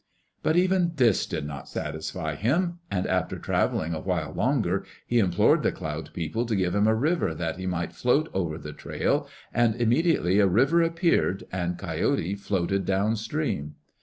But 0.41 0.55
even 0.57 0.93
this 0.95 1.27
did 1.27 1.45
not 1.45 1.69
satisfy 1.69 2.33
him, 2.33 2.79
and 2.89 3.05
after 3.05 3.37
travelling 3.37 3.93
a 3.93 3.99
while 3.99 4.33
longer 4.33 4.83
he 5.05 5.19
implored 5.19 5.61
the 5.61 5.71
Cloud 5.71 6.11
People 6.11 6.43
to 6.47 6.55
give 6.55 6.73
him 6.73 6.87
a 6.87 6.95
river 6.95 7.35
that 7.35 7.57
he 7.57 7.67
might 7.67 7.93
float 7.93 8.27
over 8.33 8.57
the 8.57 8.73
trail, 8.73 9.27
and 9.53 9.75
immediately 9.75 10.39
a 10.39 10.47
river 10.47 10.81
appeared 10.81 11.43
and 11.51 11.77
Coyote 11.77 12.33
floated 12.33 12.83
down 12.83 13.15
stream. 13.15 13.75